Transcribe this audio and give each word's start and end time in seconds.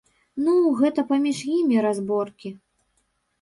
Ну, 0.45 0.53
гэта 0.79 1.03
паміж 1.11 1.43
імі 1.57 1.77
разборкі. 1.87 2.49